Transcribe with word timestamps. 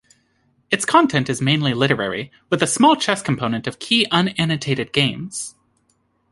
Its 0.71 0.83
content 0.83 1.29
is 1.29 1.43
mainly 1.43 1.75
literary, 1.75 2.31
with 2.49 2.63
a 2.63 2.65
small 2.65 2.95
chess 2.95 3.21
component 3.21 3.67
of 3.67 3.77
key 3.77 4.07
unannotated 4.09 4.91
games. 4.91 5.53